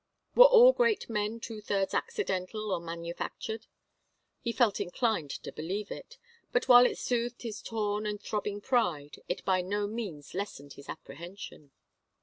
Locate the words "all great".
0.45-1.11